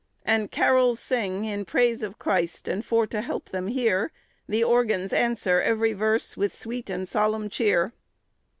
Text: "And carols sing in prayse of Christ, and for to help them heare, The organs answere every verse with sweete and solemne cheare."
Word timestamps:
"And 0.25 0.49
carols 0.49 0.99
sing 0.99 1.45
in 1.45 1.63
prayse 1.63 2.01
of 2.01 2.17
Christ, 2.17 2.67
and 2.67 2.83
for 2.83 3.05
to 3.05 3.21
help 3.21 3.49
them 3.51 3.67
heare, 3.67 4.11
The 4.49 4.63
organs 4.63 5.13
answere 5.13 5.61
every 5.61 5.93
verse 5.93 6.35
with 6.35 6.53
sweete 6.55 6.89
and 6.89 7.07
solemne 7.07 7.49
cheare." 7.51 7.93